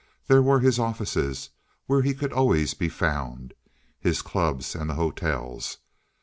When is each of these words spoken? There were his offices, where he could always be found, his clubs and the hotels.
There 0.25 0.41
were 0.41 0.61
his 0.61 0.79
offices, 0.79 1.51
where 1.85 2.01
he 2.01 2.15
could 2.15 2.33
always 2.33 2.73
be 2.73 2.89
found, 2.89 3.53
his 3.99 4.23
clubs 4.23 4.73
and 4.73 4.89
the 4.89 4.95
hotels. 4.95 5.77